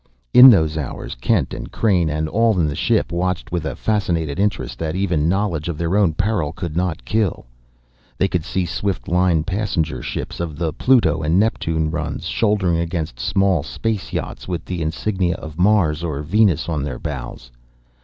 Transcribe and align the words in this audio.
In 0.33 0.49
those 0.49 0.79
hours 0.79 1.13
Kent 1.13 1.53
and 1.53 1.71
Crain 1.71 2.09
and 2.09 2.27
all 2.27 2.59
in 2.59 2.65
the 2.65 2.73
ship 2.73 3.11
watched 3.11 3.51
with 3.51 3.65
a 3.65 3.75
fascinated 3.75 4.39
interest 4.39 4.79
that 4.79 4.95
even 4.95 5.29
knowledge 5.29 5.69
of 5.69 5.77
their 5.77 5.95
own 5.95 6.15
peril 6.15 6.53
could 6.53 6.75
not 6.75 7.05
kill. 7.05 7.45
They 8.17 8.27
could 8.27 8.43
see 8.43 8.65
swift 8.65 9.07
lined 9.07 9.45
passenger 9.45 10.01
ships 10.01 10.39
of 10.39 10.55
the 10.57 10.73
Pluto 10.73 11.21
and 11.21 11.39
Neptune 11.39 11.91
runs 11.91 12.25
shouldering 12.25 12.79
against 12.79 13.19
small 13.19 13.61
space 13.61 14.11
yachts 14.11 14.47
with 14.47 14.65
the 14.65 14.81
insignia 14.81 15.35
of 15.35 15.59
Mars 15.59 16.03
or 16.03 16.23
Venus 16.23 16.67
on 16.67 16.81
their 16.81 16.97
bows. 16.97 17.51